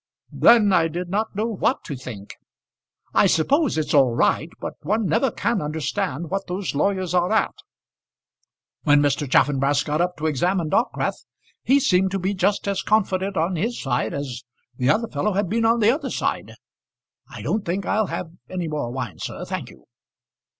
[0.33, 2.33] "Then I did not know what to think.
[3.13, 7.53] I suppose it's all right; but one never can understand what those lawyers are at.
[8.81, 9.29] When Mr.
[9.29, 11.23] Chaffanbrass got up to examine Dockwrath,
[11.61, 14.43] he seemed to be just as confident on his side as
[14.75, 16.53] the other fellow had been on the other side.
[17.29, 19.85] I don't think I'll have any more wine, sir, thank you."